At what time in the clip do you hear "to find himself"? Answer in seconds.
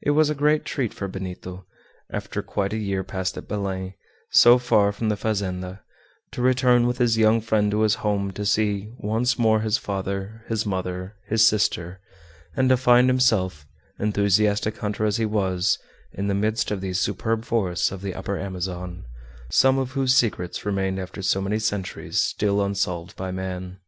12.70-13.66